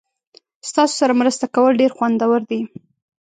ستاسو 0.69 0.93
سره 1.01 1.13
مرسته 1.21 1.45
کول 1.55 1.71
ډیر 1.81 1.91
خوندور 1.97 2.41
دي. 2.49 2.61